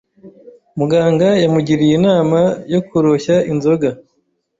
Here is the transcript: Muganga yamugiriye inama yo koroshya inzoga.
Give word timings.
Muganga 0.77 1.27
yamugiriye 1.43 1.93
inama 1.99 2.39
yo 2.73 2.79
koroshya 2.89 3.35
inzoga. 3.51 3.89